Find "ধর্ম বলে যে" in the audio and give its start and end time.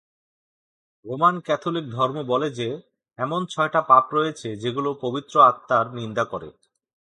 1.91-2.67